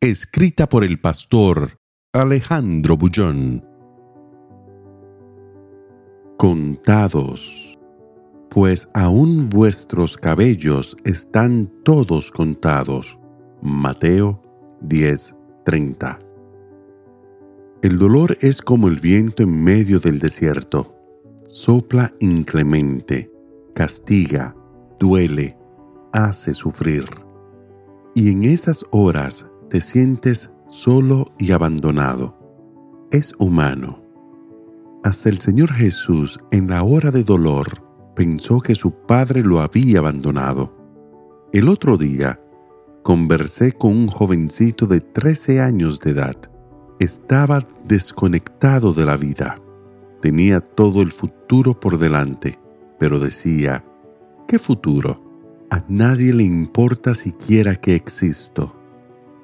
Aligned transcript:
Escrita 0.00 0.68
por 0.68 0.84
el 0.84 1.00
pastor 1.00 1.80
Alejandro 2.12 2.96
Bullón. 2.96 3.64
Contados. 6.36 7.76
Pues 8.48 8.88
aún 8.94 9.48
vuestros 9.48 10.16
cabellos 10.16 10.96
están 11.04 11.72
todos 11.82 12.30
contados. 12.30 13.18
Mateo 13.60 14.40
10:30. 14.82 16.20
El 17.82 17.98
dolor 17.98 18.38
es 18.40 18.62
como 18.62 18.86
el 18.86 19.00
viento 19.00 19.42
en 19.42 19.64
medio 19.64 19.98
del 19.98 20.20
desierto. 20.20 20.94
Sopla 21.48 22.14
inclemente, 22.20 23.32
castiga, 23.74 24.54
duele, 25.00 25.58
hace 26.12 26.54
sufrir. 26.54 27.04
Y 28.14 28.30
en 28.30 28.44
esas 28.44 28.86
horas 28.92 29.44
te 29.68 29.80
sientes 29.80 30.50
solo 30.68 31.32
y 31.38 31.52
abandonado. 31.52 32.36
Es 33.10 33.34
humano. 33.38 34.02
Hasta 35.04 35.28
el 35.28 35.40
Señor 35.40 35.72
Jesús 35.72 36.38
en 36.50 36.68
la 36.68 36.82
hora 36.82 37.10
de 37.10 37.22
dolor 37.22 37.84
pensó 38.14 38.60
que 38.60 38.74
su 38.74 38.92
padre 38.92 39.42
lo 39.42 39.60
había 39.60 39.98
abandonado. 39.98 40.74
El 41.52 41.68
otro 41.68 41.96
día 41.96 42.40
conversé 43.02 43.72
con 43.72 43.92
un 43.92 44.08
jovencito 44.08 44.86
de 44.86 45.00
13 45.00 45.60
años 45.60 46.00
de 46.00 46.10
edad. 46.10 46.36
Estaba 46.98 47.66
desconectado 47.86 48.92
de 48.92 49.06
la 49.06 49.16
vida. 49.16 49.56
Tenía 50.20 50.60
todo 50.60 51.00
el 51.02 51.12
futuro 51.12 51.78
por 51.78 51.98
delante, 51.98 52.58
pero 52.98 53.20
decía, 53.20 53.84
¿qué 54.46 54.58
futuro? 54.58 55.22
A 55.70 55.84
nadie 55.88 56.32
le 56.32 56.42
importa 56.42 57.14
siquiera 57.14 57.76
que 57.76 57.94
existo. 57.94 58.77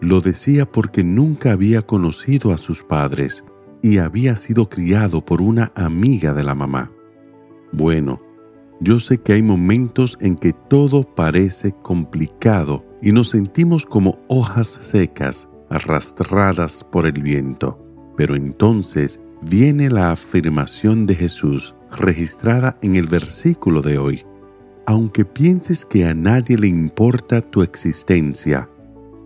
Lo 0.05 0.21
decía 0.21 0.71
porque 0.71 1.03
nunca 1.03 1.53
había 1.53 1.81
conocido 1.81 2.53
a 2.53 2.59
sus 2.59 2.83
padres 2.83 3.43
y 3.83 3.97
había 3.97 4.37
sido 4.37 4.69
criado 4.69 5.25
por 5.25 5.41
una 5.41 5.73
amiga 5.75 6.35
de 6.35 6.45
la 6.45 6.55
mamá. 6.55 6.93
Bueno, 7.73 8.21
yo 8.81 9.01
sé 9.01 9.17
que 9.17 9.33
hay 9.33 9.43
momentos 9.43 10.19
en 10.21 10.37
que 10.37 10.53
todo 10.53 11.05
parece 11.15 11.73
complicado 11.73 12.85
y 13.01 13.13
nos 13.13 13.31
sentimos 13.31 13.87
como 13.87 14.19
hojas 14.29 14.69
secas 14.69 15.49
arrastradas 15.71 16.85
por 16.85 17.07
el 17.07 17.23
viento. 17.23 17.83
Pero 18.15 18.37
entonces 18.37 19.23
viene 19.41 19.89
la 19.89 20.13
afirmación 20.13 21.07
de 21.07 21.15
Jesús 21.15 21.77
registrada 21.91 22.77
en 22.83 22.97
el 22.97 23.07
versículo 23.07 23.81
de 23.81 23.97
hoy. 23.97 24.23
Aunque 24.85 25.25
pienses 25.25 25.87
que 25.87 26.05
a 26.05 26.13
nadie 26.13 26.59
le 26.59 26.67
importa 26.67 27.41
tu 27.41 27.63
existencia, 27.63 28.69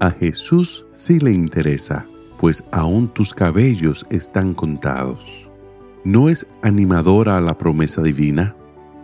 a 0.01 0.11
Jesús 0.11 0.87
sí 0.93 1.19
le 1.19 1.33
interesa, 1.33 2.07
pues 2.39 2.65
aún 2.71 3.09
tus 3.09 3.35
cabellos 3.35 4.07
están 4.11 4.55
contados. 4.55 5.49
¿No 6.05 6.29
es 6.29 6.47
animadora 6.63 7.41
la 7.41 7.59
promesa 7.59 8.03
divina? 8.03 8.55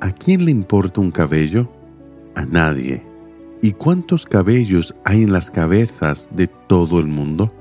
¿A 0.01 0.13
quién 0.13 0.45
le 0.45 0.51
importa 0.51 1.01
un 1.01 1.11
cabello? 1.11 1.69
A 2.35 2.47
nadie. 2.47 3.03
¿Y 3.61 3.73
cuántos 3.73 4.27
cabellos 4.27 4.95
hay 5.05 5.23
en 5.23 5.33
las 5.33 5.51
cabezas 5.51 6.29
de 6.33 6.47
todo 6.47 7.01
el 7.01 7.07
mundo? 7.07 7.53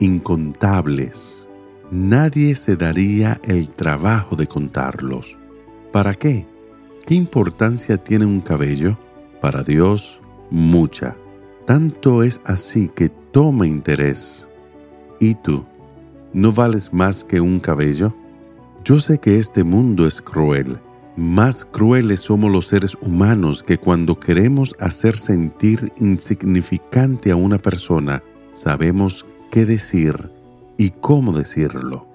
Incontables. 0.00 1.46
Nadie 1.90 2.56
se 2.56 2.76
daría 2.76 3.40
el 3.44 3.70
trabajo 3.70 4.36
de 4.36 4.46
contarlos. 4.46 5.38
¿Para 5.92 6.14
qué? 6.14 6.46
¿Qué 7.06 7.14
importancia 7.14 7.96
tiene 7.96 8.26
un 8.26 8.40
cabello? 8.40 8.98
Para 9.40 9.62
Dios, 9.62 10.20
mucha. 10.50 11.16
Tanto 11.66 12.22
es 12.22 12.40
así 12.44 12.88
que 12.94 13.08
toma 13.08 13.66
interés. 13.66 14.48
¿Y 15.18 15.34
tú? 15.34 15.64
¿No 16.32 16.52
vales 16.52 16.92
más 16.92 17.24
que 17.24 17.40
un 17.40 17.58
cabello? 17.58 18.14
Yo 18.84 19.00
sé 19.00 19.18
que 19.18 19.40
este 19.40 19.64
mundo 19.64 20.06
es 20.06 20.22
cruel. 20.22 20.78
Más 21.16 21.64
crueles 21.64 22.20
somos 22.20 22.52
los 22.52 22.68
seres 22.68 22.96
humanos 23.00 23.64
que 23.64 23.78
cuando 23.78 24.20
queremos 24.20 24.76
hacer 24.78 25.18
sentir 25.18 25.92
insignificante 25.98 27.32
a 27.32 27.36
una 27.36 27.58
persona, 27.58 28.22
sabemos 28.52 29.26
qué 29.50 29.66
decir 29.66 30.30
y 30.78 30.90
cómo 30.90 31.32
decirlo. 31.32 32.06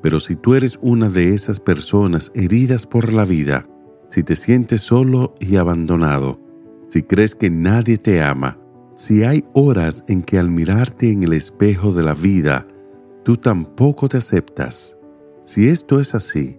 Pero 0.00 0.20
si 0.20 0.36
tú 0.36 0.54
eres 0.54 0.78
una 0.80 1.10
de 1.10 1.34
esas 1.34 1.60
personas 1.60 2.32
heridas 2.34 2.86
por 2.86 3.12
la 3.12 3.26
vida, 3.26 3.66
si 4.06 4.22
te 4.22 4.36
sientes 4.36 4.80
solo 4.80 5.34
y 5.38 5.56
abandonado, 5.56 6.40
si 6.88 7.02
crees 7.02 7.34
que 7.34 7.50
nadie 7.50 7.98
te 7.98 8.22
ama, 8.22 8.59
si 9.00 9.24
hay 9.24 9.46
horas 9.54 10.04
en 10.08 10.22
que 10.22 10.38
al 10.38 10.50
mirarte 10.50 11.10
en 11.10 11.22
el 11.22 11.32
espejo 11.32 11.94
de 11.94 12.02
la 12.02 12.12
vida, 12.12 12.66
tú 13.24 13.38
tampoco 13.38 14.10
te 14.10 14.18
aceptas, 14.18 14.98
si 15.40 15.68
esto 15.68 16.00
es 16.00 16.14
así, 16.14 16.58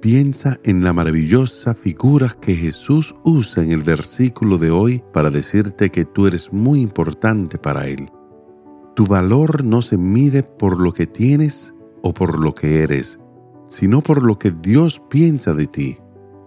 piensa 0.00 0.60
en 0.62 0.84
la 0.84 0.92
maravillosa 0.92 1.74
figura 1.74 2.28
que 2.40 2.54
Jesús 2.54 3.16
usa 3.24 3.64
en 3.64 3.72
el 3.72 3.82
versículo 3.82 4.58
de 4.58 4.70
hoy 4.70 5.02
para 5.12 5.28
decirte 5.28 5.90
que 5.90 6.04
tú 6.04 6.28
eres 6.28 6.52
muy 6.52 6.82
importante 6.82 7.58
para 7.58 7.88
Él. 7.88 8.12
Tu 8.94 9.04
valor 9.04 9.64
no 9.64 9.82
se 9.82 9.98
mide 9.98 10.44
por 10.44 10.80
lo 10.80 10.92
que 10.92 11.08
tienes 11.08 11.74
o 12.00 12.14
por 12.14 12.40
lo 12.40 12.54
que 12.54 12.84
eres, 12.84 13.18
sino 13.68 14.02
por 14.02 14.22
lo 14.22 14.38
que 14.38 14.52
Dios 14.52 15.02
piensa 15.10 15.52
de 15.52 15.66
ti. 15.66 15.98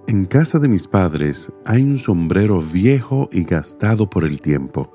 En 0.08 0.28
casa 0.28 0.60
de 0.60 0.70
mis 0.70 0.88
padres 0.88 1.52
hay 1.66 1.82
un 1.82 2.00
sombrero 2.00 2.62
viejo 2.62 3.28
y 3.34 3.44
gastado 3.44 4.10
por 4.10 4.24
el 4.24 4.40
tiempo 4.40 4.95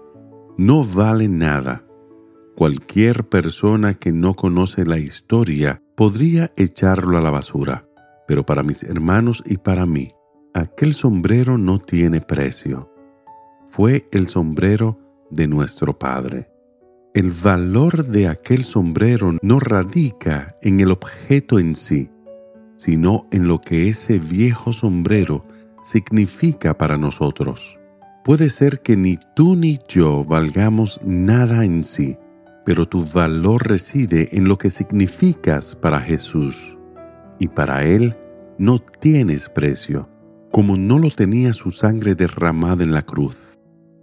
no 0.61 0.85
vale 0.85 1.27
nada. 1.27 1.87
Cualquier 2.55 3.27
persona 3.27 3.95
que 3.95 4.13
no 4.13 4.35
conoce 4.35 4.85
la 4.85 4.99
historia 4.99 5.83
podría 5.95 6.53
echarlo 6.55 7.17
a 7.17 7.23
la 7.23 7.31
basura, 7.31 7.89
pero 8.29 8.45
para 8.45 8.63
mis 8.63 8.85
hermanos 8.85 9.43
y 9.47 9.57
para 9.57 9.87
mí, 9.87 10.11
aquel 10.53 10.93
sombrero 10.93 11.57
no 11.57 11.79
tiene 11.79 12.21
precio. 12.21 12.93
Fue 13.69 14.07
el 14.13 14.29
sombrero 14.29 14.99
de 15.31 15.49
nuestro 15.49 15.99
Padre. 15.99 16.51
El 17.15 17.31
valor 17.31 18.05
de 18.05 18.29
aquel 18.29 18.65
sombrero 18.65 19.39
no 19.41 19.61
radica 19.61 20.59
en 20.61 20.81
el 20.81 20.91
objeto 20.91 21.59
en 21.59 21.75
sí, 21.75 22.11
sino 22.77 23.27
en 23.33 23.49
lo 23.49 23.63
que 23.63 23.89
ese 23.89 24.19
viejo 24.19 24.75
sombrero 24.75 25.47
significa 25.83 26.77
para 26.77 26.99
nosotros. 26.99 27.80
Puede 28.25 28.51
ser 28.51 28.81
que 28.81 28.97
ni 28.97 29.19
tú 29.35 29.57
ni 29.57 29.79
yo 29.89 30.25
valgamos 30.25 31.01
nada 31.03 31.65
en 31.65 31.85
sí, 31.85 32.19
pero 32.67 32.87
tu 32.87 33.05
valor 33.05 33.67
reside 33.67 34.37
en 34.37 34.47
lo 34.47 34.59
que 34.59 34.69
significas 34.69 35.75
para 35.75 36.01
Jesús. 36.01 36.79
Y 37.39 37.49
para 37.49 37.85
Él 37.85 38.17
no 38.59 38.79
tienes 38.79 39.49
precio, 39.49 40.09
como 40.53 40.77
no 40.77 40.99
lo 40.99 41.11
tenía 41.11 41.55
su 41.55 41.71
sangre 41.71 42.15
derramada 42.15 42.85
en 42.85 42.93
la 42.93 43.03
cruz. 43.03 43.59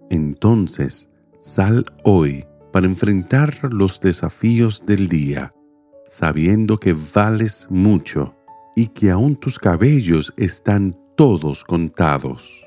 Entonces, 0.09 1.11
sal 1.39 1.85
hoy 2.03 2.45
para 2.73 2.87
enfrentar 2.87 3.71
los 3.71 4.01
desafíos 4.01 4.83
del 4.85 5.07
día, 5.09 5.53
sabiendo 6.07 6.79
que 6.79 6.95
vales 7.13 7.67
mucho 7.69 8.35
y 8.75 8.87
que 8.87 9.11
aún 9.11 9.35
tus 9.35 9.59
cabellos 9.59 10.33
están 10.37 10.97
todos 11.15 11.63
contados. 11.63 12.66